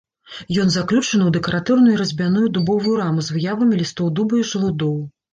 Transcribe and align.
Ён 0.61 0.69
заключаны 0.75 1.23
ў 1.25 1.33
дэкаратыўную 1.35 1.97
разьбяную 2.01 2.47
дубовую 2.55 2.93
раму 3.01 3.25
з 3.27 3.35
выявамі 3.35 3.77
лістоў 3.83 4.09
дуба 4.21 4.39
і 4.41 4.47
жалудоў. 4.53 4.97